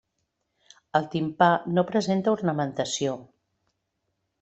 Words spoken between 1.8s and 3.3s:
presenta ornamentació.